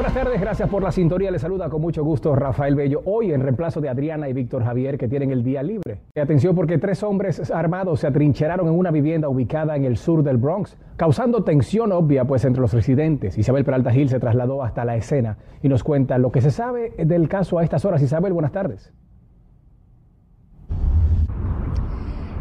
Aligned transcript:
Buenas 0.00 0.14
tardes, 0.14 0.40
gracias 0.40 0.66
por 0.70 0.82
la 0.82 0.92
sintonía. 0.92 1.30
Les 1.30 1.42
saluda 1.42 1.68
con 1.68 1.82
mucho 1.82 2.02
gusto 2.02 2.34
Rafael 2.34 2.74
Bello. 2.74 3.02
Hoy 3.04 3.32
en 3.32 3.42
reemplazo 3.42 3.82
de 3.82 3.90
Adriana 3.90 4.30
y 4.30 4.32
Víctor 4.32 4.64
Javier 4.64 4.96
que 4.96 5.08
tienen 5.08 5.30
el 5.30 5.44
día 5.44 5.62
libre. 5.62 6.00
Atención 6.18 6.56
porque 6.56 6.78
tres 6.78 7.02
hombres 7.02 7.50
armados 7.50 8.00
se 8.00 8.06
atrincheraron 8.06 8.66
en 8.66 8.72
una 8.72 8.90
vivienda 8.90 9.28
ubicada 9.28 9.76
en 9.76 9.84
el 9.84 9.98
sur 9.98 10.22
del 10.22 10.38
Bronx, 10.38 10.78
causando 10.96 11.44
tensión 11.44 11.92
obvia 11.92 12.24
pues 12.24 12.46
entre 12.46 12.62
los 12.62 12.72
residentes. 12.72 13.36
Isabel 13.36 13.62
Peralta 13.62 13.90
Gil 13.90 14.08
se 14.08 14.18
trasladó 14.18 14.62
hasta 14.62 14.86
la 14.86 14.96
escena 14.96 15.36
y 15.62 15.68
nos 15.68 15.84
cuenta 15.84 16.16
lo 16.16 16.32
que 16.32 16.40
se 16.40 16.50
sabe 16.50 16.94
del 16.96 17.28
caso 17.28 17.58
a 17.58 17.62
estas 17.62 17.84
horas. 17.84 18.00
Isabel, 18.00 18.32
buenas 18.32 18.52
tardes. 18.52 18.94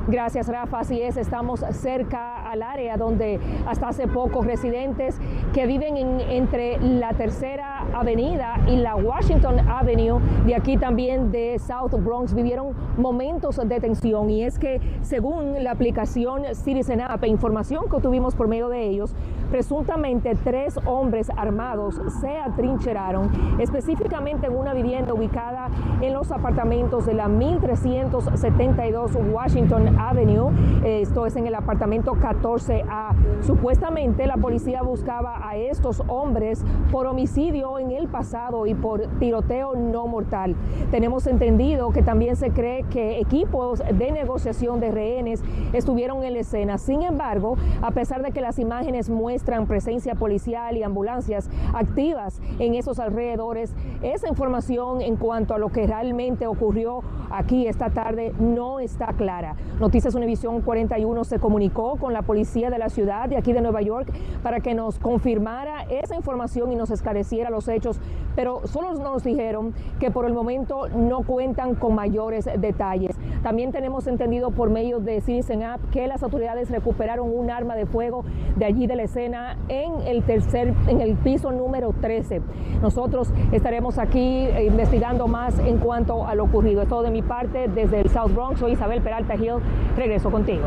Gracias, 0.10 0.48
Rafa. 0.48 0.80
Así 0.80 1.00
es, 1.00 1.18
estamos 1.18 1.64
cerca 1.72 2.50
al 2.50 2.64
área 2.64 2.98
donde 2.98 3.40
hasta 3.68 3.90
hace 3.90 4.08
poco 4.08 4.42
residentes 4.42 5.20
que 5.54 5.68
viven 5.68 5.98
entre 5.98 6.80
la 6.80 7.14
tercera 7.14 7.86
avenida 7.94 8.60
y 8.68 8.78
la 8.78 8.96
Washington 8.96 9.60
Avenue, 9.70 10.20
de 10.48 10.56
aquí 10.56 10.78
también 10.78 11.32
de 11.32 11.60
South 11.60 11.92
Bronx, 12.04 12.34
vivieron 12.34 12.74
momentos 12.98 13.58
de 13.64 13.80
tensión. 13.80 14.32
Y 14.32 14.44
es 14.44 14.58
que 14.58 14.82
según 15.02 15.64
la 15.64 15.72
aplicación 15.72 16.44
Citizen 16.56 17.02
App 17.02 17.24
e 17.24 17.28
información 17.28 17.88
que 17.88 18.02
tuvimos 18.02 18.34
por 18.34 18.48
medio 18.48 18.68
de 18.68 18.88
ellos, 18.88 19.14
presuntamente 19.50 20.36
tres 20.44 20.80
hombres 20.86 21.30
armados 21.36 22.02
se 22.22 22.38
atrincheraron 22.38 23.30
específicamente 23.60 24.48
en 24.48 24.56
una 24.56 24.74
vivienda 24.74 25.14
ubicada 25.14 25.70
en 26.02 26.14
los 26.14 26.32
apartamentos 26.32 27.06
de 27.06 27.14
la 27.14 27.28
1372 27.28 29.12
Washington 29.32 29.98
Avenue, 30.00 30.52
esto 30.84 31.26
es 31.26 31.36
en 31.36 31.48
el 31.48 31.56
apartamento 31.56 32.14
14A. 32.14 33.14
Supuestamente 33.42 34.28
la 34.28 34.38
policía 34.38 34.82
buscaba 34.82 35.48
a 35.48 35.56
estos 35.58 36.04
hombres 36.08 36.64
por 36.92 37.08
homicidio 37.08 37.80
en 37.80 37.92
el 37.92 38.08
pasado 38.08 38.66
y 38.66 38.74
por 38.74 39.08
tiroteo 39.20 39.76
no 39.76 40.08
mortal. 40.08 40.56
Tenemos 40.92 41.28
entendido 41.28 41.92
que 41.92 42.02
también 42.02 42.36
se 42.36 42.52
cree 42.52 42.84
que 42.84 43.20
equipos 43.20 43.80
de 43.80 44.12
negociación 44.12 44.80
de 44.80 44.92
rehenes 44.92 45.44
estuvieron 45.74 46.24
en 46.24 46.34
la 46.34 46.40
escena. 46.40 46.78
Sin 46.78 47.02
embargo, 47.04 47.56
a 47.82 47.92
pesar 47.92 48.22
de 48.22 48.32
que 48.32 48.42
las 48.42 48.60
imágenes 48.60 49.10
muestran 49.10 49.39
presencia 49.68 50.16
policial 50.16 50.78
y 50.78 50.84
ambulancias 50.84 51.50
activas 51.74 52.42
en 52.60 52.76
esos 52.76 53.00
alrededores, 53.00 53.74
esa 54.02 54.28
información 54.28 55.02
en 55.02 55.16
cuanto 55.16 55.54
a 55.54 55.58
lo 55.58 55.70
que 55.70 55.88
realmente 55.88 56.48
ocurrió 56.48 57.02
aquí 57.32 57.68
esta 57.68 57.90
tarde 57.90 58.34
no 58.40 58.80
está 58.80 59.14
clara. 59.14 59.56
Noticias 59.80 60.16
Univisión 60.16 60.62
41 60.62 61.24
se 61.24 61.40
comunicó 61.40 61.98
con 61.98 62.14
la 62.14 62.22
policía 62.22 62.70
de 62.70 62.78
la 62.78 62.90
ciudad 62.90 63.30
de 63.30 63.38
aquí 63.38 63.54
de 63.54 63.62
Nueva 63.62 63.82
York 63.82 64.12
para 64.44 64.60
que 64.60 64.74
nos 64.74 65.00
confirmara 65.00 65.84
esa 65.90 66.16
información 66.16 66.72
y 66.72 66.76
nos 66.76 66.92
esclareciera 66.92 67.50
los 67.50 67.68
hechos, 67.68 68.00
pero 68.36 68.66
solo 68.68 68.94
nos 68.94 69.24
dijeron 69.24 69.74
que 70.00 70.12
por 70.12 70.26
el 70.26 70.34
momento 70.34 70.88
no 70.90 71.24
cuentan 71.24 71.76
con 71.76 71.96
mayores 71.96 72.50
detalles. 72.58 73.16
También 73.44 73.72
tenemos 73.72 74.08
entendido 74.08 74.52
por 74.52 74.70
medio 74.70 75.00
de 75.00 75.22
Citizen 75.22 75.64
App 75.64 75.80
que 75.92 76.08
las 76.08 76.24
autoridades 76.24 76.70
recuperaron 76.70 77.32
un 77.34 77.50
arma 77.50 77.76
de 77.76 77.86
fuego 77.86 78.26
de 78.58 78.66
allí 78.66 78.88
de 78.88 78.96
la 78.96 79.04
en 79.34 80.08
el 80.08 80.24
tercer, 80.24 80.74
en 80.88 81.02
el 81.02 81.16
piso 81.16 81.52
número 81.52 81.94
13. 82.00 82.42
Nosotros 82.82 83.32
estaremos 83.52 83.98
aquí 83.98 84.20
eh, 84.20 84.66
investigando 84.66 85.28
más 85.28 85.58
en 85.60 85.78
cuanto 85.78 86.26
a 86.26 86.36
lo 86.36 86.46
ocurrido. 86.46 86.82
Es 86.82 86.88
todo 86.90 87.04
de 87.04 87.12
mi 87.12 87.22
parte 87.22 87.68
desde 87.68 88.02
el 88.02 88.10
South 88.10 88.34
Bronx. 88.34 88.60
Soy 88.60 88.74
Isabel 88.74 89.02
Peralta 89.02 89.36
Hill. 89.36 89.56
Regreso 89.96 90.32
contigo. 90.32 90.64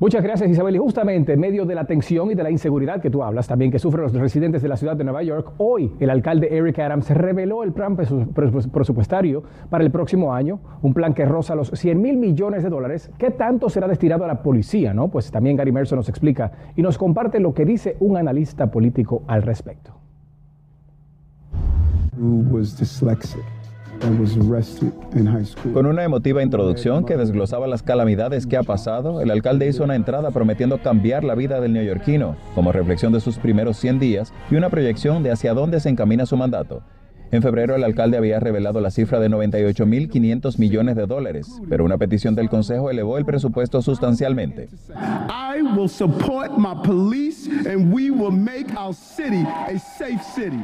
Muchas 0.00 0.22
gracias 0.22 0.48
Isabel. 0.48 0.76
Y 0.76 0.78
justamente 0.78 1.32
en 1.32 1.40
medio 1.40 1.64
de 1.64 1.74
la 1.74 1.84
tensión 1.84 2.30
y 2.30 2.34
de 2.36 2.44
la 2.44 2.52
inseguridad 2.52 3.00
que 3.00 3.10
tú 3.10 3.24
hablas, 3.24 3.48
también 3.48 3.72
que 3.72 3.80
sufren 3.80 4.04
los 4.04 4.12
residentes 4.12 4.62
de 4.62 4.68
la 4.68 4.76
ciudad 4.76 4.96
de 4.96 5.02
Nueva 5.02 5.24
York, 5.24 5.54
hoy 5.58 5.92
el 5.98 6.10
alcalde 6.10 6.56
Eric 6.56 6.78
Adams 6.78 7.10
reveló 7.10 7.64
el 7.64 7.72
plan 7.72 7.96
presupuestario 7.96 9.42
para 9.68 9.82
el 9.82 9.90
próximo 9.90 10.32
año, 10.32 10.60
un 10.82 10.94
plan 10.94 11.14
que 11.14 11.24
roza 11.24 11.56
los 11.56 11.72
100 11.72 12.00
mil 12.00 12.16
millones 12.16 12.62
de 12.62 12.70
dólares. 12.70 13.10
¿Qué 13.18 13.32
tanto 13.32 13.68
será 13.68 13.88
destinado 13.88 14.24
a 14.24 14.28
la 14.28 14.40
policía? 14.40 14.94
No? 14.94 15.08
Pues 15.08 15.32
también 15.32 15.56
Gary 15.56 15.72
Mercer 15.72 15.96
nos 15.96 16.08
explica 16.08 16.52
y 16.76 16.82
nos 16.82 16.96
comparte 16.96 17.40
lo 17.40 17.52
que 17.52 17.64
dice 17.64 17.96
un 17.98 18.16
analista 18.16 18.70
político 18.70 19.22
al 19.26 19.42
respecto. 19.42 19.94
Con 25.72 25.86
una 25.86 26.04
emotiva 26.04 26.42
introducción 26.42 27.04
que 27.04 27.16
desglosaba 27.16 27.66
las 27.66 27.82
calamidades 27.82 28.46
que 28.46 28.56
ha 28.56 28.62
pasado, 28.62 29.20
el 29.20 29.30
alcalde 29.30 29.68
hizo 29.68 29.84
una 29.84 29.96
entrada 29.96 30.30
prometiendo 30.30 30.78
cambiar 30.78 31.24
la 31.24 31.34
vida 31.34 31.60
del 31.60 31.72
neoyorquino, 31.72 32.36
como 32.54 32.72
reflexión 32.72 33.12
de 33.12 33.20
sus 33.20 33.38
primeros 33.38 33.76
100 33.78 33.98
días 33.98 34.32
y 34.50 34.56
una 34.56 34.70
proyección 34.70 35.22
de 35.22 35.32
hacia 35.32 35.54
dónde 35.54 35.80
se 35.80 35.88
encamina 35.88 36.26
su 36.26 36.36
mandato. 36.36 36.82
En 37.30 37.42
febrero 37.42 37.76
el 37.76 37.84
alcalde 37.84 38.16
había 38.16 38.40
revelado 38.40 38.80
la 38.80 38.90
cifra 38.90 39.20
de 39.20 39.28
98.500 39.28 40.58
millones 40.58 40.96
de 40.96 41.06
dólares, 41.06 41.60
pero 41.68 41.84
una 41.84 41.98
petición 41.98 42.34
del 42.34 42.48
Consejo 42.48 42.90
elevó 42.90 43.18
el 43.18 43.26
presupuesto 43.26 43.82
sustancialmente. 43.82 44.70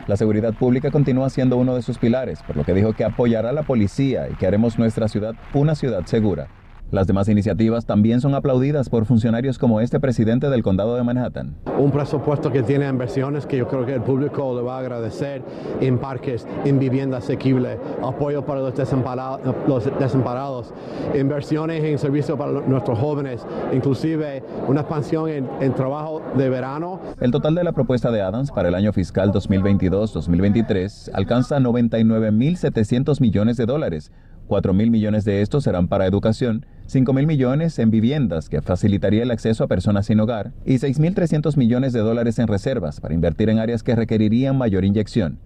La 0.07 0.17
seguridad 0.17 0.55
pública 0.55 0.91
continúa 0.91 1.29
siendo 1.29 1.59
uno 1.59 1.75
de 1.75 1.83
sus 1.83 1.99
pilares, 1.99 2.43
por 2.47 2.57
lo 2.57 2.65
que 2.65 2.73
dijo 2.73 2.95
que 2.95 3.05
apoyará 3.05 3.51
a 3.51 3.53
la 3.53 3.65
policía 3.65 4.31
y 4.31 4.35
que 4.35 4.47
haremos 4.47 4.79
nuestra 4.79 5.09
ciudad 5.09 5.35
una 5.53 5.75
ciudad 5.75 6.07
segura. 6.07 6.49
Las 6.91 7.07
demás 7.09 7.29
iniciativas 7.29 7.87
también 7.87 8.21
son 8.21 8.35
aplaudidas 8.37 8.89
por 8.89 9.05
funcionarios 9.05 9.59
como 9.59 9.81
este 9.81 9.99
presidente 9.99 10.49
del 10.49 10.63
condado 10.63 10.95
de 10.95 11.03
Manhattan. 11.03 11.57
Un 11.79 11.91
presupuesto 11.91 12.53
que 12.53 12.63
tiene 12.63 12.89
inversiones 12.89 13.47
que 13.47 13.57
yo 13.57 13.67
creo 13.67 13.85
que 13.85 13.95
el 13.95 14.03
público 14.03 14.55
le 14.55 14.63
va 14.63 14.77
a 14.77 14.79
agradecer 14.79 15.43
en 15.81 15.99
parques, 15.99 16.47
en 16.65 16.79
vivienda 16.79 17.19
asequible, 17.19 17.79
apoyo 18.01 18.45
para 18.45 18.61
los 18.61 18.75
desamparados, 18.75 20.73
inversiones 21.19 21.83
en 21.83 21.99
servicios 21.99 22.39
para 22.39 22.53
nuestros 22.53 22.97
jóvenes, 22.99 23.45
inclusive 23.73 24.45
una 24.69 24.83
expansión 24.83 25.29
en, 25.29 25.49
en 25.61 25.75
trabajo 25.75 26.23
de 26.37 26.49
verano. 26.49 27.01
El 27.21 27.33
total 27.33 27.57
de 27.57 27.65
la 27.65 27.73
propuesta 27.73 28.13
de 28.13 28.23
Adams 28.23 28.53
para 28.53 28.69
el 28.69 28.75
año 28.77 28.93
fiscal 28.93 29.33
2022-2023 29.33 31.11
alcanza 31.13 31.59
99.700 31.59 33.21
millones 33.21 33.57
de 33.57 33.67
dólares 33.67 34.13
4 34.47 34.73
mil 34.75 34.91
millones 34.91 35.25
de 35.25 35.43
estos 35.43 35.65
serán 35.65 35.89
para 35.89 36.07
educación, 36.07 36.67
5 36.87 37.13
mil 37.13 37.27
millones 37.27 37.79
en 37.79 37.91
viviendas, 37.91 38.49
que 38.49 38.61
facilitaría 38.61 39.23
el 39.23 39.31
acceso 39.31 39.65
a 39.65 39.69
personas 39.69 40.07
sin 40.07 40.21
hogar, 40.21 40.53
y 40.67 40.75
6.300 40.75 41.57
millones 41.57 41.93
de 41.93 42.01
dólares 42.01 42.39
en 42.39 42.47
reservas 42.47 43.01
para 43.01 43.15
invertir 43.15 43.49
en 43.49 43.59
áreas 43.59 43.83
que 43.83 43.97
requerirían 43.97 44.59
mayor 44.59 44.85
inyección. 44.85 45.39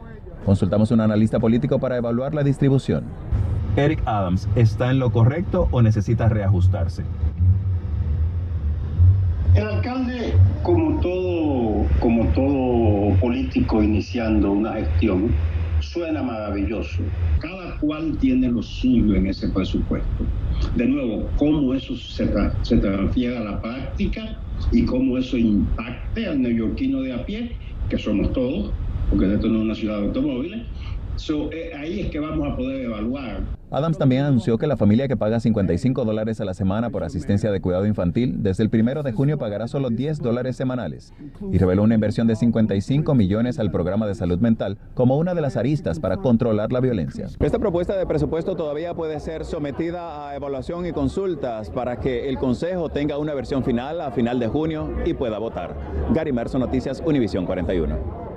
Consultamos 0.45 0.91
un 0.91 1.01
analista 1.01 1.39
político 1.39 1.79
para 1.79 1.97
evaluar 1.97 2.35
la 2.35 2.43
distribución. 2.43 3.05
Eric 3.77 4.03
Adams, 4.07 4.49
¿está 4.57 4.91
en 4.91 4.99
lo 4.99 5.13
correcto 5.13 5.69
o 5.71 5.83
necesita 5.83 6.29
reajustarse? 6.29 7.05
El 9.55 9.67
alcalde, 9.67 10.35
como 10.63 11.01
todo, 11.01 11.87
como 12.01 12.27
todo 12.33 13.17
político 13.21 13.83
iniciando 13.83 14.53
una 14.53 14.73
gestión, 14.75 15.33
suena 15.81 16.23
maravilloso. 16.23 17.03
Cada 17.41 17.77
cual 17.79 18.17
tiene 18.19 18.49
lo 18.49 18.63
suyo 18.63 19.15
en 19.15 19.27
ese 19.27 19.49
presupuesto. 19.49 20.25
De 20.75 20.87
nuevo, 20.87 21.29
cómo 21.37 21.75
eso 21.75 21.97
se, 21.97 22.29
se 22.63 22.77
transfiere 22.79 23.37
a 23.37 23.45
la 23.45 23.63
práctica 23.63 24.41
y 24.73 24.85
cómo 24.85 25.19
eso 25.19 25.37
impacte 25.37 26.27
al 26.27 26.43
neoyorquino 26.43 27.01
de 27.03 27.13
a 27.13 27.25
pie, 27.25 27.53
que 27.89 27.99
somos 27.99 28.33
todos, 28.33 28.73
porque 29.11 29.33
esto 29.33 29.49
no 29.49 29.59
es 29.59 29.65
una 29.65 29.75
ciudad 29.75 30.01
de 30.01 30.07
automóviles. 30.07 30.63
Eh, 31.53 31.73
ahí 31.77 32.01
es 32.01 32.11
que 32.11 32.21
vamos 32.21 32.49
a 32.49 32.57
poder 32.57 32.85
evaluar 32.85 33.43
Adams 33.71 33.99
también 33.99 34.25
anunció 34.25 34.57
que 34.57 34.67
la 34.67 34.79
familia 34.79 35.09
que 35.09 35.17
paga 35.17 35.41
55 35.41 36.07
dólares 36.07 36.41
a 36.41 36.47
la 36.47 36.55
semana 36.55 36.89
por 36.89 37.05
asistencia 37.05 37.51
de 37.53 37.61
cuidado 37.61 37.87
infantil, 37.87 38.37
desde 38.43 38.63
el 38.63 38.71
primero 38.71 39.03
de 39.03 39.13
junio 39.13 39.37
pagará 39.37 39.69
solo 39.69 39.91
10 39.91 40.21
dólares 40.21 40.57
semanales 40.57 41.13
y 41.53 41.59
reveló 41.59 41.83
una 41.83 41.95
inversión 41.95 42.27
de 42.27 42.37
55 42.37 43.15
millones 43.15 43.59
al 43.59 43.71
programa 43.71 44.07
de 44.07 44.15
salud 44.15 44.39
mental 44.39 44.79
como 44.95 45.19
una 45.19 45.35
de 45.35 45.43
las 45.43 45.59
aristas 45.59 46.01
para 46.01 46.17
controlar 46.17 46.73
la 46.73 46.81
violencia. 46.81 47.27
Esta 47.41 47.59
propuesta 47.59 47.95
de 47.95 48.07
presupuesto 48.07 48.57
todavía 48.57 48.95
puede 48.95 49.21
ser 49.21 49.45
sometida 49.45 50.31
a 50.31 50.37
evaluación 50.37 50.87
y 50.87 50.93
consultas 50.93 51.69
para 51.69 52.01
que 52.01 52.31
el 52.31 52.39
Consejo 52.39 52.89
tenga 52.89 53.19
una 53.19 53.35
versión 53.35 53.65
final 53.65 54.01
a 54.01 54.13
final 54.13 54.41
de 54.41 54.49
junio 54.49 54.91
y 55.05 55.13
pueda 55.13 55.39
votar. 55.39 55.77
Gary 56.15 56.33
Merson, 56.33 56.63
Noticias, 56.63 57.03
Univisión 57.05 57.45
41. 57.45 58.28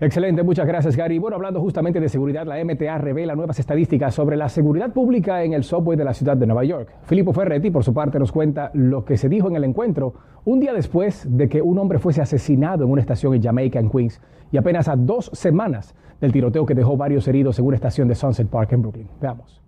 Excelente, 0.00 0.44
muchas 0.44 0.64
gracias 0.64 0.96
Gary. 0.96 1.18
Bueno, 1.18 1.34
hablando 1.34 1.60
justamente 1.60 1.98
de 1.98 2.08
seguridad, 2.08 2.46
la 2.46 2.64
MTA 2.64 2.98
revela 2.98 3.34
nuevas 3.34 3.58
estadísticas 3.58 4.14
sobre 4.14 4.36
la 4.36 4.48
seguridad 4.48 4.92
pública 4.92 5.42
en 5.42 5.54
el 5.54 5.64
subway 5.64 5.98
de 5.98 6.04
la 6.04 6.14
ciudad 6.14 6.36
de 6.36 6.46
Nueva 6.46 6.62
York. 6.62 6.88
Filippo 7.02 7.32
Ferretti, 7.32 7.72
por 7.72 7.82
su 7.82 7.92
parte, 7.92 8.16
nos 8.20 8.30
cuenta 8.30 8.70
lo 8.74 9.04
que 9.04 9.16
se 9.16 9.28
dijo 9.28 9.48
en 9.48 9.56
el 9.56 9.64
encuentro 9.64 10.14
un 10.44 10.60
día 10.60 10.72
después 10.72 11.26
de 11.28 11.48
que 11.48 11.60
un 11.60 11.78
hombre 11.80 11.98
fuese 11.98 12.22
asesinado 12.22 12.84
en 12.84 12.92
una 12.92 13.00
estación 13.00 13.34
en 13.34 13.42
Jamaica, 13.42 13.80
en 13.80 13.90
Queens, 13.90 14.20
y 14.52 14.56
apenas 14.56 14.86
a 14.86 14.94
dos 14.94 15.32
semanas 15.34 15.96
del 16.20 16.30
tiroteo 16.30 16.64
que 16.64 16.76
dejó 16.76 16.96
varios 16.96 17.26
heridos 17.26 17.58
en 17.58 17.66
una 17.66 17.74
estación 17.74 18.06
de 18.06 18.14
Sunset 18.14 18.48
Park 18.48 18.72
en 18.74 18.82
Brooklyn. 18.82 19.08
Veamos. 19.20 19.67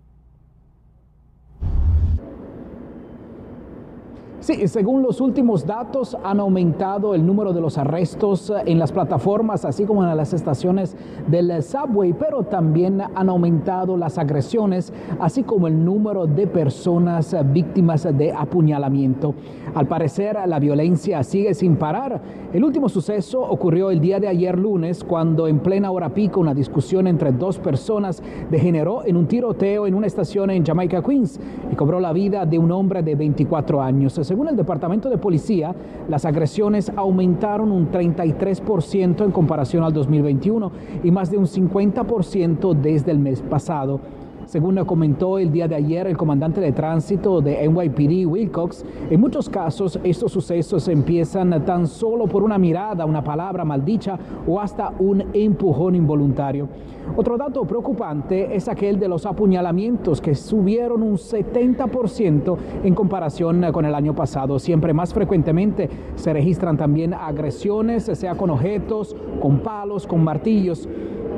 Sí, 4.41 4.67
según 4.67 5.03
los 5.03 5.21
últimos 5.21 5.67
datos, 5.67 6.17
han 6.23 6.39
aumentado 6.39 7.13
el 7.13 7.23
número 7.23 7.53
de 7.53 7.61
los 7.61 7.77
arrestos 7.77 8.49
eh, 8.49 8.63
en 8.65 8.79
las 8.79 8.91
plataformas, 8.91 9.65
así 9.65 9.85
como 9.85 10.03
en 10.03 10.17
las 10.17 10.33
estaciones 10.33 10.97
del 11.27 11.61
subway, 11.61 12.13
pero 12.13 12.41
también 12.41 13.03
han 13.13 13.29
aumentado 13.29 13.95
las 13.97 14.17
agresiones, 14.17 14.91
así 15.19 15.43
como 15.43 15.67
el 15.67 15.85
número 15.85 16.25
de 16.25 16.47
personas 16.47 17.35
eh, 17.35 17.43
víctimas 17.45 18.07
de 18.17 18.31
apuñalamiento. 18.31 19.35
Al 19.75 19.87
parecer, 19.87 20.35
la 20.47 20.57
violencia 20.57 21.21
sigue 21.21 21.53
sin 21.53 21.75
parar. 21.75 22.19
El 22.51 22.63
último 22.63 22.89
suceso 22.89 23.39
ocurrió 23.39 23.91
el 23.91 24.01
día 24.01 24.19
de 24.19 24.27
ayer 24.27 24.57
lunes, 24.57 25.03
cuando 25.03 25.47
en 25.47 25.59
plena 25.59 25.91
hora 25.91 26.09
pico 26.09 26.39
una 26.39 26.55
discusión 26.55 27.05
entre 27.05 27.31
dos 27.31 27.59
personas 27.59 28.23
degeneró 28.49 29.05
en 29.05 29.17
un 29.17 29.27
tiroteo 29.27 29.85
en 29.85 29.93
una 29.93 30.07
estación 30.07 30.49
en 30.49 30.65
Jamaica, 30.65 31.03
Queens, 31.03 31.39
y 31.71 31.75
cobró 31.75 31.99
la 31.99 32.11
vida 32.11 32.45
de 32.47 32.57
un 32.57 32.71
hombre 32.71 33.03
de 33.03 33.13
24 33.13 33.81
años. 33.81 34.17
Según 34.31 34.47
el 34.47 34.55
Departamento 34.55 35.09
de 35.09 35.17
Policía, 35.17 35.75
las 36.07 36.23
agresiones 36.23 36.89
aumentaron 36.95 37.69
un 37.69 37.91
33% 37.91 39.25
en 39.25 39.31
comparación 39.31 39.83
al 39.83 39.91
2021 39.91 40.71
y 41.03 41.11
más 41.11 41.29
de 41.29 41.37
un 41.37 41.47
50% 41.47 42.73
desde 42.75 43.11
el 43.11 43.19
mes 43.19 43.41
pasado. 43.41 43.99
Según 44.45 44.83
comentó 44.85 45.37
el 45.39 45.51
día 45.51 45.67
de 45.67 45.75
ayer 45.75 46.07
el 46.07 46.17
comandante 46.17 46.59
de 46.59 46.71
tránsito 46.71 47.41
de 47.41 47.67
NYPD, 47.67 48.27
Wilcox, 48.27 48.83
en 49.09 49.19
muchos 49.19 49.49
casos 49.49 49.99
estos 50.03 50.31
sucesos 50.31 50.87
empiezan 50.87 51.63
tan 51.65 51.87
solo 51.87 52.27
por 52.27 52.43
una 52.43 52.57
mirada, 52.57 53.05
una 53.05 53.23
palabra 53.23 53.63
maldicha 53.63 54.17
o 54.47 54.59
hasta 54.59 54.91
un 54.99 55.23
empujón 55.33 55.95
involuntario. 55.95 56.67
Otro 57.15 57.37
dato 57.37 57.65
preocupante 57.65 58.55
es 58.55 58.67
aquel 58.67 58.99
de 58.99 59.07
los 59.07 59.25
apuñalamientos 59.25 60.21
que 60.21 60.33
subieron 60.33 61.03
un 61.03 61.17
70% 61.17 62.57
en 62.83 62.95
comparación 62.95 63.65
con 63.71 63.85
el 63.85 63.95
año 63.95 64.15
pasado. 64.15 64.59
Siempre 64.59 64.93
más 64.93 65.13
frecuentemente 65.13 65.89
se 66.15 66.31
registran 66.31 66.77
también 66.77 67.13
agresiones, 67.13 68.03
sea 68.03 68.35
con 68.35 68.49
objetos, 68.49 69.15
con 69.41 69.59
palos, 69.59 70.07
con 70.07 70.23
martillos. 70.23 70.87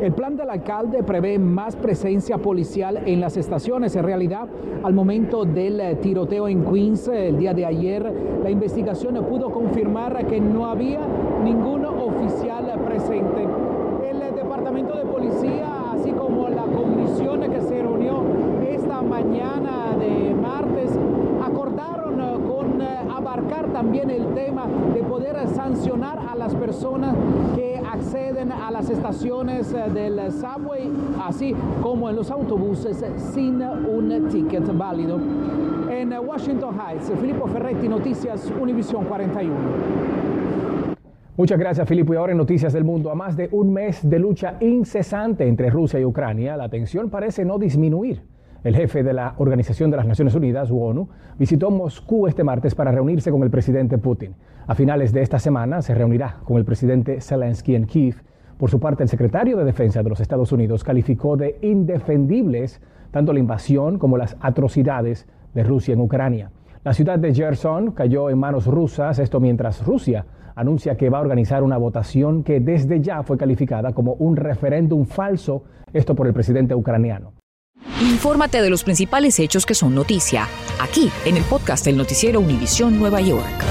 El 0.04 0.12
plan 0.12 0.36
del 0.36 0.50
alcalde 0.50 1.02
prevé 1.02 1.40
más 1.40 1.78
presencia 1.78 2.38
policial 2.38 3.04
en 3.06 3.22
las 3.22 3.38
estaciones. 3.38 3.96
En 3.96 4.04
realidad, 4.04 4.50
al 4.84 4.94
momento 4.94 5.46
del 5.46 5.80
eh, 5.80 5.96
tiroteo 5.96 6.50
en 6.50 6.66
Queens 6.66 7.08
eh, 7.08 7.30
el 7.30 7.38
día 7.38 7.54
de 7.54 7.66
ayer, 7.66 8.14
la 8.44 8.50
investigación 8.50 9.16
pudo 9.24 9.50
confirmar 9.50 10.28
que 10.28 10.42
no 10.42 10.66
había 10.66 11.00
ningún 11.42 11.86
oficial 11.86 12.66
presente. 12.86 13.48
El 14.10 14.22
eh, 14.22 14.32
departamento 14.36 14.94
de 14.94 15.06
policía, 15.06 15.94
así 15.94 16.12
como 16.12 16.50
la 16.50 16.64
comisión 16.64 17.40
que 17.50 17.62
se 17.62 17.82
reunió 17.82 18.24
esta 18.70 19.02
mañana 19.02 19.96
de 19.98 20.34
martes, 20.34 20.92
acordaron 21.46 22.42
con 22.42 22.82
abarcar 22.82 23.63
también 23.74 24.10
el 24.12 24.28
tema 24.36 24.68
de 24.94 25.02
poder 25.02 25.36
sancionar 25.48 26.20
a 26.32 26.36
las 26.36 26.54
personas 26.56 27.16
que 27.56 27.78
acceden 27.78 28.52
a 28.52 28.72
las 28.72 28.90
estaciones 28.90 29.74
eh, 29.74 29.90
del 29.92 30.32
subway, 30.32 30.90
así 31.26 31.56
como 31.82 32.10
en 32.10 32.16
los 32.16 32.32
autobuses 32.32 33.04
sin 33.34 33.62
un 33.62 34.30
ticket 34.30 34.78
válido. 34.78 35.20
En 35.90 36.14
Washington 36.14 36.76
Heights, 36.80 37.12
Filippo 37.20 37.48
Ferretti, 37.48 37.88
Noticias 37.88 38.52
Univisión 38.60 39.06
41. 39.06 39.54
Muchas 41.36 41.58
gracias, 41.58 41.88
Filippo. 41.88 42.14
Y 42.14 42.18
ahora 42.18 42.32
en 42.32 42.38
Noticias 42.38 42.74
del 42.74 42.84
Mundo, 42.84 43.10
a 43.10 43.16
más 43.16 43.36
de 43.36 43.50
un 43.52 43.74
mes 43.74 44.08
de 44.08 44.20
lucha 44.20 44.58
incesante 44.60 45.48
entre 45.48 45.72
Rusia 45.72 46.00
y 46.00 46.06
Ucrania, 46.06 46.56
la 46.56 46.70
tensión 46.70 47.10
parece 47.10 47.44
no 47.44 47.58
disminuir. 47.58 48.33
El 48.64 48.78
jefe 48.78 49.04
de 49.04 49.12
la 49.12 49.36
Organización 49.40 49.92
de 49.92 49.98
las 49.98 50.06
Naciones 50.06 50.36
Unidas, 50.36 50.72
ONU, 50.72 51.10
visitó 51.38 51.70
Moscú 51.70 52.28
este 52.28 52.46
martes 52.46 52.74
para 52.74 52.94
reunirse 52.94 53.30
con 53.30 53.44
el 53.44 53.50
presidente 53.50 53.98
Putin. 53.98 54.36
A 54.68 54.74
finales 54.74 55.12
de 55.12 55.22
esta 55.22 55.38
semana 55.38 55.82
se 55.82 55.94
reunirá 55.94 56.38
con 56.46 56.56
el 56.56 56.64
presidente 56.64 57.20
Zelensky 57.20 57.76
en 57.76 57.86
Kiev. 57.86 58.24
Por 58.58 58.70
su 58.70 58.80
parte, 58.80 59.04
el 59.04 59.10
secretario 59.10 59.58
de 59.58 59.66
Defensa 59.66 60.02
de 60.02 60.08
los 60.08 60.22
Estados 60.22 60.54
Unidos 60.54 60.86
calificó 60.86 61.36
de 61.36 61.58
indefendibles 61.62 62.80
tanto 63.12 63.34
la 63.34 63.40
invasión 63.40 64.00
como 64.00 64.16
las 64.16 64.38
atrocidades 64.40 65.28
de 65.54 65.64
Rusia 65.64 65.94
en 65.94 66.00
Ucrania. 66.00 66.50
La 66.86 66.94
ciudad 66.94 67.20
de 67.20 67.34
Gerson 67.34 67.92
cayó 67.92 68.30
en 68.30 68.40
manos 68.40 68.66
rusas, 68.66 69.20
esto 69.20 69.42
mientras 69.42 69.86
Rusia 69.86 70.26
anuncia 70.56 70.96
que 70.96 71.10
va 71.10 71.18
a 71.18 71.22
organizar 71.22 71.64
una 71.64 71.78
votación 71.78 72.44
que 72.44 72.62
desde 72.62 73.02
ya 73.02 73.24
fue 73.24 73.38
calificada 73.38 73.92
como 73.92 74.14
un 74.14 74.38
referéndum 74.38 75.04
falso, 75.04 75.66
esto 75.92 76.16
por 76.16 76.28
el 76.28 76.34
presidente 76.34 76.74
ucraniano. 76.74 77.43
Infórmate 78.02 78.62
de 78.62 78.70
los 78.70 78.84
principales 78.84 79.40
hechos 79.40 79.66
que 79.66 79.76
son 79.76 79.94
noticia, 79.94 80.48
aquí 80.82 81.12
en 81.26 81.38
el 81.38 81.44
podcast 81.44 81.86
del 81.86 81.96
noticiero 81.96 82.40
Univisión 82.40 82.98
Nueva 83.00 83.22
York. 83.22 83.64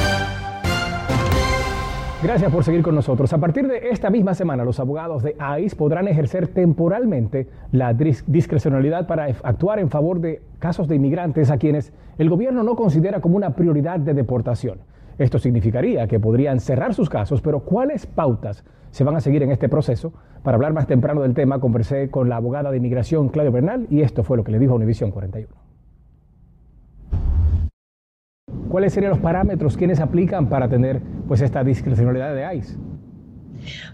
Gracias 2.23 2.53
por 2.53 2.63
seguir 2.63 2.83
con 2.83 2.95
nosotros. 2.95 3.33
A 3.33 3.39
partir 3.39 3.67
de 3.67 3.91
esta 3.91 4.09
misma 4.09 4.35
semana, 4.35 4.65
los 4.65 4.79
abogados 4.79 5.25
de 5.25 5.37
ICE 5.61 5.75
podrán 5.75 6.07
ejercer 6.07 6.47
temporalmente 6.47 7.49
la 7.73 7.95
discrecionalidad 7.95 9.09
para 9.09 9.25
actuar 9.25 9.81
en 9.81 9.91
favor 9.91 10.21
de 10.21 10.41
casos 10.61 10.87
de 10.87 10.95
inmigrantes 10.95 11.51
a 11.51 11.59
quienes 11.59 11.93
el 12.17 12.31
gobierno 12.31 12.63
no 12.63 12.77
considera 12.77 13.21
como 13.21 13.37
una 13.37 13.57
prioridad 13.57 13.99
de 13.99 14.15
deportación. 14.15 14.79
Esto 15.19 15.41
significaría 15.41 16.07
que 16.07 16.21
podrían 16.21 16.61
cerrar 16.61 16.95
sus 16.95 17.11
casos, 17.11 17.43
pero 17.43 17.61
¿cuáles 17.61 18.07
pautas 18.07 18.65
se 18.93 19.05
van 19.05 19.17
a 19.17 19.21
seguir 19.21 19.43
en 19.43 19.51
este 19.51 19.69
proceso? 19.69 20.13
Para 20.45 20.55
hablar 20.55 20.73
más 20.73 20.87
temprano 20.87 21.23
del 21.23 21.35
tema, 21.35 21.59
conversé 21.59 22.11
con 22.11 22.29
la 22.29 22.37
abogada 22.37 22.71
de 22.71 22.77
inmigración 22.77 23.29
Claudia 23.29 23.51
Bernal 23.51 23.87
y 23.91 24.03
esto 24.03 24.23
fue 24.23 24.37
lo 24.37 24.45
que 24.45 24.53
le 24.53 24.59
dijo 24.59 24.75
a 24.75 24.77
Univisión 24.77 25.11
41. 25.11 25.53
¿Cuáles 28.69 28.93
serían 28.93 29.11
los 29.11 29.21
parámetros 29.21 29.77
quienes 29.77 30.01
aplican 30.01 30.49
para 30.49 30.69
tener 30.69 31.01
pues 31.27 31.41
esta 31.41 31.65
discrecionalidad 31.65 32.35
de 32.35 32.57
ICE? 32.57 32.77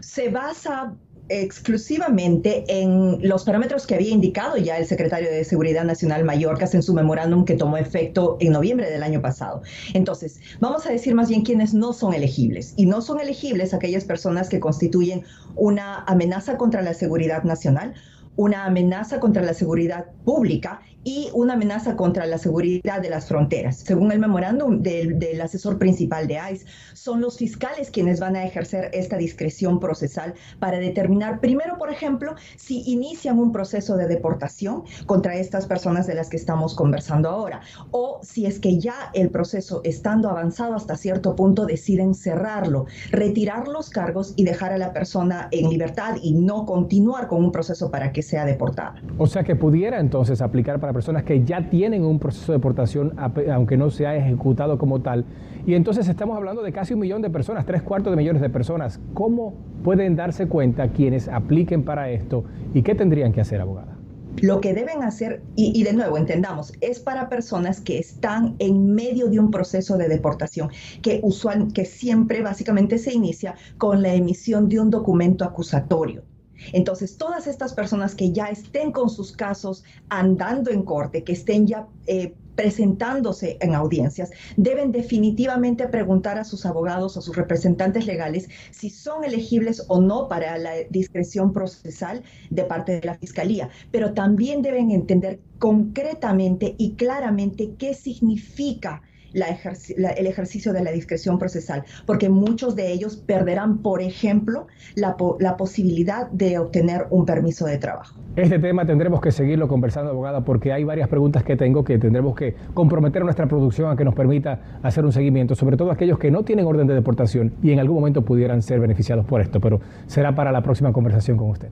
Se 0.00 0.30
basa 0.30 0.94
exclusivamente 1.28 2.64
en 2.68 3.18
los 3.28 3.44
parámetros 3.44 3.86
que 3.86 3.94
había 3.94 4.10
indicado 4.10 4.56
ya 4.56 4.78
el 4.78 4.86
secretario 4.86 5.30
de 5.30 5.44
Seguridad 5.44 5.84
Nacional 5.84 6.24
Mallorcas 6.24 6.74
en 6.74 6.82
su 6.82 6.94
memorándum 6.94 7.44
que 7.44 7.54
tomó 7.54 7.76
efecto 7.76 8.36
en 8.40 8.52
noviembre 8.52 8.90
del 8.90 9.02
año 9.02 9.20
pasado. 9.20 9.62
Entonces, 9.94 10.40
vamos 10.60 10.86
a 10.86 10.90
decir 10.90 11.14
más 11.14 11.28
bien 11.28 11.42
quiénes 11.42 11.74
no 11.74 11.92
son 11.92 12.14
elegibles. 12.14 12.74
Y 12.76 12.86
no 12.86 13.02
son 13.02 13.20
elegibles 13.20 13.74
aquellas 13.74 14.04
personas 14.04 14.48
que 14.48 14.60
constituyen 14.60 15.24
una 15.56 16.04
amenaza 16.04 16.56
contra 16.56 16.82
la 16.82 16.94
seguridad 16.94 17.42
nacional, 17.42 17.94
una 18.36 18.64
amenaza 18.66 19.20
contra 19.20 19.42
la 19.42 19.52
seguridad 19.52 20.06
pública 20.24 20.80
y 21.04 21.30
una 21.32 21.54
amenaza 21.54 21.96
contra 21.96 22.26
la 22.26 22.38
seguridad 22.38 23.00
de 23.00 23.10
las 23.10 23.28
fronteras. 23.28 23.78
Según 23.78 24.12
el 24.12 24.18
memorándum 24.18 24.82
del, 24.82 25.18
del, 25.18 25.40
asesor 25.40 25.78
principal 25.78 26.26
de 26.26 26.38
ICE, 26.52 26.66
son 26.94 27.20
los 27.20 27.38
fiscales 27.38 27.90
quienes 27.90 28.20
van 28.20 28.36
a 28.36 28.44
ejercer 28.44 28.90
esta 28.92 29.16
discreción 29.16 29.80
procesal 29.80 30.34
para 30.58 30.78
determinar, 30.78 31.40
primero, 31.40 31.78
por 31.78 31.90
ejemplo, 31.90 32.34
si 32.56 32.82
inician 32.90 33.38
un 33.38 33.52
proceso 33.52 33.96
de 33.96 34.06
deportación 34.06 34.82
contra 35.06 35.36
estas 35.36 35.66
personas 35.66 36.06
de 36.06 36.14
las 36.14 36.28
que 36.28 36.36
estamos 36.36 36.74
conversando 36.74 37.28
ahora, 37.28 37.60
o 37.90 38.20
si 38.22 38.46
es 38.46 38.58
que 38.58 38.78
ya 38.78 39.10
el 39.14 39.30
proceso, 39.30 39.80
estando 39.84 40.28
avanzado 40.28 40.74
hasta 40.74 40.96
cierto 40.96 41.36
punto, 41.36 41.66
deciden 41.66 42.14
cerrarlo, 42.14 42.86
retirar 43.10 43.68
los 43.68 43.90
cargos 43.90 44.34
y 44.36 44.44
dejar 44.44 44.72
a 44.72 44.78
la 44.78 44.92
persona 44.92 45.48
en 45.52 45.68
libertad 45.68 46.16
y 46.22 46.34
no 46.34 46.66
continuar 46.66 47.28
con 47.28 47.44
un 47.44 47.52
proceso 47.52 47.90
para 47.90 48.12
que 48.12 48.22
sea 48.22 48.44
deportada. 48.44 48.94
O 49.16 49.26
sea 49.26 49.44
que 49.44 49.56
pudiera 49.56 50.00
entonces 50.00 50.40
aplicar 50.40 50.80
para 50.80 50.87
personas 50.92 51.24
que 51.24 51.44
ya 51.44 51.68
tienen 51.70 52.04
un 52.04 52.18
proceso 52.18 52.52
de 52.52 52.58
deportación, 52.58 53.14
aunque 53.52 53.76
no 53.76 53.90
se 53.90 54.06
ha 54.06 54.16
ejecutado 54.16 54.78
como 54.78 55.00
tal. 55.00 55.24
Y 55.66 55.74
entonces 55.74 56.08
estamos 56.08 56.36
hablando 56.36 56.62
de 56.62 56.72
casi 56.72 56.94
un 56.94 57.00
millón 57.00 57.22
de 57.22 57.30
personas, 57.30 57.66
tres 57.66 57.82
cuartos 57.82 58.12
de 58.12 58.16
millones 58.16 58.42
de 58.42 58.50
personas. 58.50 59.00
¿Cómo 59.14 59.54
pueden 59.82 60.16
darse 60.16 60.48
cuenta 60.48 60.88
quienes 60.88 61.28
apliquen 61.28 61.84
para 61.84 62.10
esto 62.10 62.44
y 62.74 62.82
qué 62.82 62.94
tendrían 62.94 63.32
que 63.32 63.40
hacer, 63.40 63.60
abogada? 63.60 63.98
Lo 64.40 64.60
que 64.60 64.72
deben 64.72 65.02
hacer, 65.02 65.42
y, 65.56 65.78
y, 65.78 65.82
de 65.82 65.92
nuevo 65.92 66.16
entendamos, 66.16 66.72
es 66.80 67.00
para 67.00 67.28
personas 67.28 67.80
que 67.80 67.98
están 67.98 68.54
en 68.60 68.94
medio 68.94 69.26
de 69.28 69.40
un 69.40 69.50
proceso 69.50 69.96
de 69.98 70.08
deportación, 70.08 70.70
que, 71.02 71.18
usual, 71.22 71.72
que 71.72 71.84
siempre 71.84 72.40
básicamente 72.42 72.98
se 72.98 73.12
inicia 73.12 73.56
con 73.78 74.00
la 74.00 74.14
emisión 74.14 74.68
de 74.68 74.80
un 74.80 74.90
documento 74.90 75.44
acusatorio. 75.44 76.22
Entonces, 76.72 77.16
todas 77.16 77.46
estas 77.46 77.74
personas 77.74 78.14
que 78.14 78.32
ya 78.32 78.46
estén 78.46 78.92
con 78.92 79.10
sus 79.10 79.32
casos 79.32 79.84
andando 80.08 80.70
en 80.70 80.82
corte, 80.82 81.24
que 81.24 81.32
estén 81.32 81.66
ya 81.66 81.86
eh, 82.06 82.34
presentándose 82.58 83.56
en 83.60 83.76
audiencias, 83.76 84.32
deben 84.56 84.90
definitivamente 84.90 85.86
preguntar 85.86 86.38
a 86.38 86.44
sus 86.44 86.66
abogados 86.66 87.16
o 87.16 87.22
sus 87.22 87.36
representantes 87.36 88.04
legales 88.04 88.48
si 88.72 88.90
son 88.90 89.22
elegibles 89.22 89.84
o 89.86 90.00
no 90.00 90.26
para 90.26 90.58
la 90.58 90.72
discreción 90.90 91.52
procesal 91.52 92.24
de 92.50 92.64
parte 92.64 93.00
de 93.00 93.06
la 93.06 93.14
Fiscalía, 93.14 93.70
pero 93.92 94.12
también 94.12 94.60
deben 94.62 94.90
entender 94.90 95.38
concretamente 95.60 96.74
y 96.78 96.94
claramente 96.94 97.74
qué 97.78 97.94
significa 97.94 99.02
el 99.34 100.26
ejercicio 100.26 100.72
de 100.72 100.82
la 100.82 100.90
discreción 100.90 101.38
procesal, 101.38 101.84
porque 102.06 102.28
muchos 102.28 102.74
de 102.76 102.92
ellos 102.92 103.16
perderán, 103.16 103.78
por 103.78 104.00
ejemplo, 104.00 104.66
la, 104.94 105.16
la, 105.40 105.56
posibilidad 105.56 106.30
de 106.30 106.58
obtener 106.58 107.06
un 107.10 107.26
permiso 107.26 107.66
de 107.66 107.78
trabajo. 107.78 108.18
Este 108.36 108.58
tema 108.58 108.86
tendremos 108.86 109.20
que 109.20 109.32
seguirlo 109.32 109.68
conversando, 109.68 110.10
abogada, 110.10 110.44
porque 110.44 110.72
hay 110.72 110.84
varias 110.84 111.08
preguntas 111.08 111.42
que 111.42 111.56
tengo 111.56 111.84
que 111.84 111.98
tendremos 111.98 112.34
que 112.34 112.54
comprometer 112.74 113.24
nuestra 113.24 113.46
producción 113.46 113.90
a 113.90 113.96
que 113.96 114.04
nos 114.04 114.14
permita 114.14 114.78
hacer 114.82 115.04
un 115.04 115.12
seguimiento, 115.12 115.54
sobre 115.54 115.76
todo 115.76 115.90
aquellos 115.90 116.18
que 116.18 116.30
no 116.30 116.44
tienen 116.44 116.66
orden 116.66 116.86
de 116.86 116.94
deportación 116.94 117.54
y 117.62 117.72
en 117.72 117.80
algún 117.80 117.96
momento 117.96 118.22
pudieran 118.22 118.62
ser 118.62 118.80
beneficiados 118.80 119.26
por 119.26 119.40
esto, 119.40 119.60
pero 119.60 119.80
será 120.06 120.34
para 120.34 120.52
la 120.52 120.62
próxima 120.62 120.92
conversación 120.92 121.36
con 121.36 121.50
usted. 121.50 121.68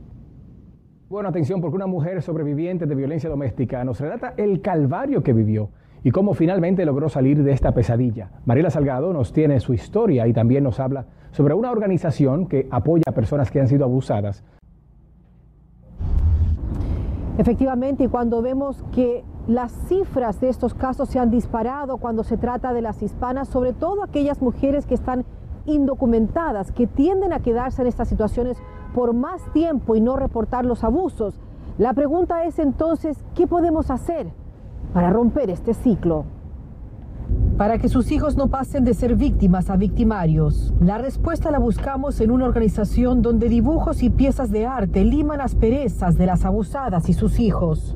Bueno, 1.09 1.29
atención, 1.29 1.61
porque 1.61 1.77
una 1.77 1.87
mujer 1.87 2.21
sobreviviente 2.21 2.85
de 2.85 2.95
violencia 2.97 3.31
doméstica 3.31 3.85
nos 3.85 4.01
relata 4.01 4.35
el 4.37 4.61
calvario 4.61 5.23
que 5.23 5.33
vivió 5.33 5.71
y 6.07 6.13
cómo 6.13 6.35
finalmente 6.35 6.87
logró 6.87 7.09
salir 7.09 7.43
de 7.43 7.51
esta 7.51 7.73
pesadilla. 7.73 8.31
Mariela 8.45 8.71
Salgado 8.71 9.13
nos 9.13 9.33
tiene 9.33 9.59
su 9.59 9.75
historia 9.75 10.29
y 10.29 10.33
también 10.33 10.63
nos 10.63 10.79
habla 10.79 11.07
sobre 11.33 11.53
una 11.53 11.73
organización 11.73 12.47
que 12.47 12.69
apoya 12.71 13.03
a 13.09 13.11
personas 13.11 13.51
que 13.51 13.61
han 13.61 13.67
sido 13.67 13.85
abusadas. 13.85 14.45
Efectivamente, 17.39 18.05
y 18.05 18.07
cuando 18.07 18.41
vemos 18.41 18.85
que 18.93 19.25
las 19.49 19.73
cifras 19.89 20.41
de 20.41 20.49
estos 20.49 20.75
casos 20.75 21.09
se 21.09 21.19
han 21.19 21.33
disparado 21.33 21.97
cuando 21.97 22.23
se 22.23 22.37
trata 22.37 22.73
de 22.73 22.83
las 22.83 23.03
hispanas, 23.03 23.49
sobre 23.49 23.73
todo 23.73 24.05
aquellas 24.05 24.41
mujeres 24.41 24.87
que 24.87 24.95
están 24.95 25.25
indocumentadas, 25.65 26.71
que 26.71 26.87
tienden 26.87 27.33
a 27.33 27.41
quedarse 27.41 27.83
en 27.83 27.89
estas 27.89 28.07
situaciones 28.07 28.59
por 28.95 29.13
más 29.13 29.43
tiempo 29.53 29.97
y 29.97 30.01
no 30.01 30.15
reportar 30.15 30.67
los 30.67 30.85
abusos. 30.85 31.41
La 31.79 31.95
pregunta 31.95 32.45
es 32.45 32.61
entonces, 32.61 33.25
¿qué 33.35 33.49
podemos 33.49 33.91
hacer? 33.91 34.29
Para 34.97 35.11
romper 35.11 35.51
este 35.51 35.75
ciclo. 35.75 36.25
Para 37.59 37.77
que 37.77 37.91
sus 37.91 38.11
hijos 38.13 38.39
no 38.39 38.49
pasen 38.49 38.83
de 38.83 38.95
ser 38.95 39.15
víctimas 39.15 39.69
a 39.69 39.77
victimarios, 39.77 40.73
la 40.81 40.97
respuesta 40.97 41.51
la 41.51 41.59
buscamos 41.59 42.23
en 42.23 42.31
una 42.31 42.47
organización 42.47 43.21
donde 43.21 43.51
dibujos 43.51 44.03
y 44.03 44.09
piezas 44.09 44.51
de 44.51 44.65
arte 44.65 45.05
liman 45.05 45.43
asperezas 45.43 46.17
de 46.17 46.25
las 46.25 46.47
abusadas 46.47 47.11
y 47.11 47.13
sus 47.13 47.39
hijos. 47.41 47.95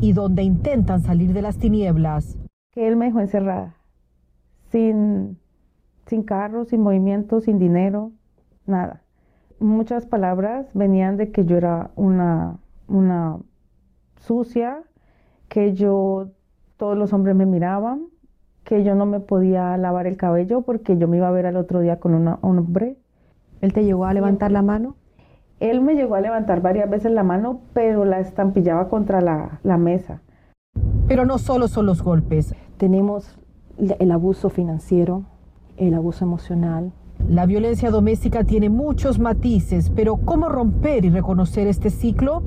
Y 0.00 0.12
donde 0.12 0.44
intentan 0.44 1.00
salir 1.00 1.32
de 1.32 1.42
las 1.42 1.58
tinieblas. 1.58 2.38
Que 2.70 2.86
él 2.86 2.94
me 2.94 3.06
dejó 3.06 3.18
encerrada, 3.18 3.74
sin, 4.70 5.36
sin 6.06 6.22
carro, 6.22 6.64
sin 6.64 6.80
movimiento, 6.80 7.40
sin 7.40 7.58
dinero, 7.58 8.12
nada. 8.66 9.02
Muchas 9.58 10.06
palabras 10.06 10.68
venían 10.74 11.16
de 11.16 11.32
que 11.32 11.44
yo 11.44 11.56
era 11.56 11.90
una, 11.96 12.60
una 12.86 13.40
sucia, 14.20 14.84
que 15.52 15.74
yo, 15.74 16.28
todos 16.78 16.96
los 16.96 17.12
hombres 17.12 17.36
me 17.36 17.44
miraban, 17.44 18.06
que 18.64 18.84
yo 18.84 18.94
no 18.94 19.04
me 19.04 19.20
podía 19.20 19.76
lavar 19.76 20.06
el 20.06 20.16
cabello 20.16 20.62
porque 20.62 20.96
yo 20.96 21.08
me 21.08 21.18
iba 21.18 21.28
a 21.28 21.30
ver 21.30 21.44
al 21.44 21.56
otro 21.56 21.80
día 21.80 22.00
con 22.00 22.14
un 22.14 22.38
hombre. 22.40 22.96
¿Él 23.60 23.74
te 23.74 23.84
llegó 23.84 24.06
a 24.06 24.14
levantar 24.14 24.50
la 24.50 24.62
mano? 24.62 24.96
Él 25.60 25.82
me 25.82 25.94
llegó 25.94 26.14
a 26.14 26.22
levantar 26.22 26.62
varias 26.62 26.88
veces 26.88 27.12
la 27.12 27.22
mano, 27.22 27.60
pero 27.74 28.06
la 28.06 28.18
estampillaba 28.18 28.88
contra 28.88 29.20
la, 29.20 29.60
la 29.62 29.76
mesa. 29.76 30.22
Pero 31.06 31.26
no 31.26 31.36
solo 31.36 31.68
son 31.68 31.84
los 31.84 32.02
golpes. 32.02 32.54
Tenemos 32.78 33.38
el 33.76 34.10
abuso 34.10 34.48
financiero, 34.48 35.24
el 35.76 35.92
abuso 35.92 36.24
emocional. 36.24 36.92
La 37.28 37.44
violencia 37.44 37.90
doméstica 37.90 38.44
tiene 38.44 38.70
muchos 38.70 39.18
matices, 39.18 39.90
pero 39.90 40.16
¿cómo 40.16 40.48
romper 40.48 41.04
y 41.04 41.10
reconocer 41.10 41.66
este 41.66 41.90
ciclo? 41.90 42.42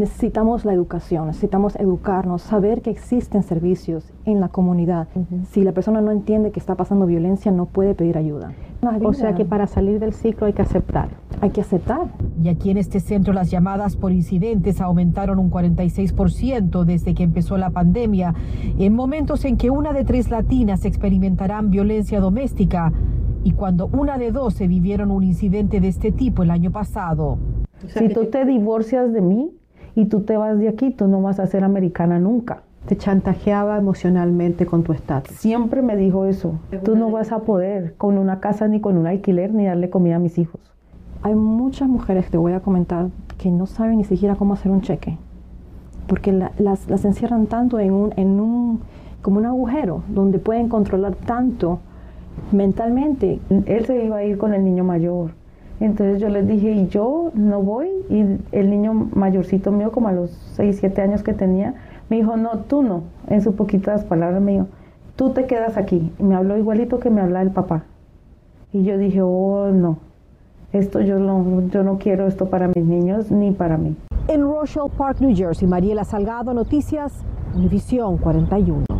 Necesitamos 0.00 0.64
la 0.64 0.72
educación, 0.72 1.28
necesitamos 1.28 1.76
educarnos, 1.76 2.42
saber 2.42 2.82
que 2.82 2.90
existen 2.90 3.42
servicios 3.42 4.12
en 4.24 4.40
la 4.40 4.48
comunidad. 4.48 5.08
Si 5.50 5.62
la 5.62 5.72
persona 5.72 6.00
no 6.00 6.10
entiende 6.10 6.50
que 6.50 6.58
está 6.58 6.74
pasando 6.74 7.06
violencia, 7.06 7.52
no 7.52 7.66
puede 7.66 7.94
pedir 7.94 8.18
ayuda. 8.18 8.52
O 9.02 9.12
sea 9.12 9.34
que 9.34 9.44
para 9.44 9.66
salir 9.66 10.00
del 10.00 10.14
ciclo 10.14 10.46
hay 10.46 10.54
que 10.54 10.62
aceptar. 10.62 11.10
Hay 11.40 11.50
que 11.50 11.60
aceptar. 11.60 12.08
Y 12.42 12.48
aquí 12.48 12.70
en 12.70 12.78
este 12.78 12.98
centro 12.98 13.32
las 13.32 13.50
llamadas 13.50 13.96
por 13.96 14.10
incidentes 14.10 14.80
aumentaron 14.80 15.38
un 15.38 15.50
46% 15.50 16.84
desde 16.84 17.14
que 17.14 17.22
empezó 17.22 17.58
la 17.58 17.70
pandemia, 17.70 18.34
en 18.78 18.94
momentos 18.94 19.44
en 19.44 19.56
que 19.56 19.70
una 19.70 19.92
de 19.92 20.04
tres 20.04 20.30
latinas 20.30 20.84
experimentarán 20.84 21.70
violencia 21.70 22.20
doméstica 22.20 22.92
y 23.44 23.52
cuando 23.52 23.86
una 23.86 24.18
de 24.18 24.32
dos 24.32 24.54
se 24.54 24.66
vivieron 24.66 25.10
un 25.10 25.24
incidente 25.24 25.80
de 25.80 25.88
este 25.88 26.12
tipo 26.12 26.42
el 26.42 26.50
año 26.50 26.70
pasado. 26.70 27.38
si 27.86 28.08
tú 28.08 28.26
te 28.26 28.44
divorcias 28.44 29.12
de 29.12 29.20
mí, 29.20 29.50
y 29.94 30.06
tú 30.06 30.20
te 30.20 30.36
vas 30.36 30.58
de 30.58 30.68
aquí, 30.68 30.90
tú 30.90 31.08
no 31.08 31.20
vas 31.22 31.40
a 31.40 31.46
ser 31.46 31.64
americana 31.64 32.18
nunca. 32.18 32.62
Te 32.86 32.96
chantajeaba 32.96 33.76
emocionalmente 33.76 34.64
con 34.66 34.82
tu 34.82 34.92
estatus. 34.92 35.36
Siempre 35.36 35.82
me 35.82 35.96
dijo 35.96 36.24
eso. 36.24 36.54
Tú 36.82 36.96
no 36.96 37.10
vas 37.10 37.30
a 37.30 37.40
poder 37.40 37.94
con 37.96 38.16
una 38.16 38.40
casa 38.40 38.68
ni 38.68 38.80
con 38.80 38.96
un 38.96 39.06
alquiler 39.06 39.52
ni 39.52 39.66
darle 39.66 39.90
comida 39.90 40.16
a 40.16 40.18
mis 40.18 40.38
hijos. 40.38 40.60
Hay 41.22 41.34
muchas 41.34 41.88
mujeres 41.88 42.24
que 42.24 42.30
te 42.32 42.38
voy 42.38 42.52
a 42.52 42.60
comentar 42.60 43.08
que 43.36 43.50
no 43.50 43.66
saben 43.66 43.98
ni 43.98 44.04
siquiera 44.04 44.36
cómo 44.36 44.54
hacer 44.54 44.72
un 44.72 44.80
cheque. 44.80 45.18
Porque 46.06 46.32
las, 46.32 46.88
las 46.88 47.04
encierran 47.04 47.46
tanto 47.46 47.78
en 47.78 47.92
un, 47.92 48.12
en 48.16 48.40
un, 48.40 48.80
como 49.20 49.38
un 49.38 49.46
agujero 49.46 50.02
donde 50.08 50.38
pueden 50.38 50.68
controlar 50.68 51.14
tanto 51.14 51.80
mentalmente. 52.50 53.40
Él 53.66 53.84
se 53.84 54.04
iba 54.04 54.16
a 54.16 54.24
ir 54.24 54.38
con 54.38 54.54
el 54.54 54.64
niño 54.64 54.84
mayor 54.84 55.32
entonces 55.86 56.20
yo 56.20 56.28
les 56.28 56.46
dije, 56.46 56.72
y 56.72 56.88
yo 56.88 57.30
no 57.34 57.62
voy. 57.62 57.88
Y 58.10 58.38
el 58.52 58.70
niño 58.70 58.92
mayorcito 59.14 59.72
mío, 59.72 59.90
como 59.90 60.08
a 60.08 60.12
los 60.12 60.30
6, 60.56 60.76
7 60.78 61.00
años 61.02 61.22
que 61.22 61.32
tenía, 61.32 61.74
me 62.10 62.16
dijo, 62.16 62.36
no, 62.36 62.58
tú 62.68 62.82
no. 62.82 63.04
En 63.28 63.40
sus 63.40 63.54
poquitas 63.54 64.04
palabras 64.04 64.42
me 64.42 64.52
dijo, 64.52 64.66
tú 65.16 65.30
te 65.30 65.46
quedas 65.46 65.76
aquí. 65.76 66.12
Me 66.18 66.34
habló 66.34 66.58
igualito 66.58 66.98
que 67.00 67.08
me 67.08 67.22
habla 67.22 67.40
el 67.40 67.50
papá. 67.50 67.84
Y 68.72 68.84
yo 68.84 68.98
dije, 68.98 69.22
oh, 69.22 69.70
no. 69.72 69.98
Esto 70.72 71.00
yo 71.00 71.18
no, 71.18 71.66
yo 71.68 71.82
no 71.82 71.98
quiero 71.98 72.28
esto 72.28 72.48
para 72.48 72.68
mis 72.68 72.84
niños 72.84 73.30
ni 73.30 73.50
para 73.50 73.76
mí. 73.76 73.96
En 74.28 74.42
Rochelle 74.42 74.90
Park, 74.96 75.20
New 75.20 75.34
Jersey, 75.34 75.66
Mariela 75.66 76.04
Salgado, 76.04 76.54
Noticias, 76.54 77.24
Univisión 77.56 78.18
41. 78.18 78.99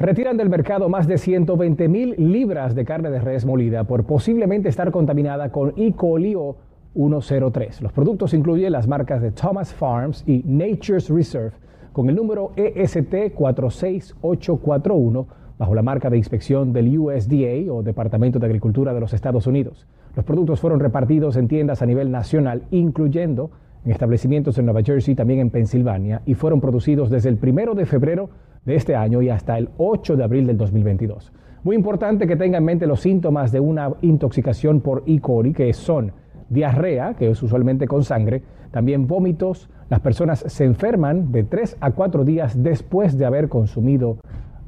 Retiran 0.00 0.36
del 0.36 0.48
mercado 0.48 0.88
más 0.88 1.08
de 1.08 1.18
120 1.18 1.88
mil 1.88 2.14
libras 2.18 2.76
de 2.76 2.84
carne 2.84 3.10
de 3.10 3.18
res 3.18 3.44
molida 3.44 3.82
por 3.82 4.04
posiblemente 4.04 4.68
estar 4.68 4.92
contaminada 4.92 5.50
con 5.50 5.74
E. 5.76 5.92
coli 5.92 6.36
o 6.36 6.54
103. 6.94 7.82
Los 7.82 7.92
productos 7.92 8.32
incluyen 8.32 8.70
las 8.70 8.86
marcas 8.86 9.20
de 9.20 9.32
Thomas 9.32 9.74
Farms 9.74 10.22
y 10.24 10.44
Nature's 10.46 11.10
Reserve 11.10 11.50
con 11.92 12.08
el 12.08 12.14
número 12.14 12.52
EST 12.54 13.34
46841 13.34 15.26
bajo 15.58 15.74
la 15.74 15.82
marca 15.82 16.08
de 16.08 16.16
inspección 16.16 16.72
del 16.72 16.96
USDA 16.96 17.72
o 17.72 17.82
Departamento 17.82 18.38
de 18.38 18.46
Agricultura 18.46 18.94
de 18.94 19.00
los 19.00 19.12
Estados 19.12 19.48
Unidos. 19.48 19.88
Los 20.14 20.24
productos 20.24 20.60
fueron 20.60 20.78
repartidos 20.78 21.36
en 21.36 21.48
tiendas 21.48 21.82
a 21.82 21.86
nivel 21.86 22.12
nacional, 22.12 22.62
incluyendo 22.70 23.50
en 23.84 23.90
establecimientos 23.90 24.58
en 24.58 24.66
Nueva 24.66 24.82
Jersey, 24.82 25.16
también 25.16 25.40
en 25.40 25.50
Pensilvania, 25.50 26.22
y 26.24 26.34
fueron 26.34 26.60
producidos 26.60 27.10
desde 27.10 27.30
el 27.30 27.36
primero 27.36 27.74
de 27.74 27.84
febrero 27.84 28.30
de 28.64 28.76
este 28.76 28.96
año 28.96 29.22
y 29.22 29.28
hasta 29.28 29.58
el 29.58 29.70
8 29.78 30.16
de 30.16 30.24
abril 30.24 30.46
del 30.46 30.56
2022. 30.56 31.32
Muy 31.64 31.76
importante 31.76 32.26
que 32.26 32.36
tenga 32.36 32.58
en 32.58 32.64
mente 32.64 32.86
los 32.86 33.00
síntomas 33.00 33.52
de 33.52 33.60
una 33.60 33.92
intoxicación 34.02 34.80
por 34.80 35.02
E. 35.06 35.20
coli, 35.20 35.52
que 35.52 35.72
son 35.72 36.12
diarrea, 36.48 37.14
que 37.14 37.30
es 37.30 37.42
usualmente 37.42 37.86
con 37.86 38.04
sangre, 38.04 38.42
también 38.70 39.06
vómitos. 39.06 39.68
Las 39.90 40.00
personas 40.00 40.44
se 40.46 40.64
enferman 40.64 41.32
de 41.32 41.44
3 41.44 41.76
a 41.80 41.90
4 41.90 42.24
días 42.24 42.62
después 42.62 43.18
de 43.18 43.26
haber 43.26 43.48
consumido 43.48 44.18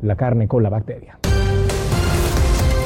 la 0.02 0.16
carne 0.16 0.48
con 0.48 0.62
la 0.62 0.70
bacteria. 0.70 1.18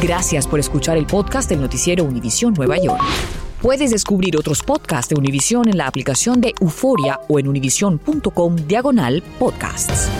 Gracias 0.02 0.46
por 0.46 0.58
escuchar 0.58 0.98
el 0.98 1.06
podcast 1.06 1.48
del 1.48 1.60
noticiero 1.60 2.04
Univisión 2.04 2.52
Nueva 2.54 2.76
York. 2.76 3.00
Puedes 3.62 3.90
descubrir 3.90 4.36
otros 4.36 4.62
podcasts 4.62 5.08
de 5.08 5.18
Univisión 5.18 5.68
en 5.68 5.78
la 5.78 5.86
aplicación 5.86 6.42
de 6.42 6.52
Euforia 6.60 7.20
o 7.28 7.38
en 7.38 7.48
univision.com 7.48 8.56
diagonal 8.56 9.22
podcasts. 9.38 10.10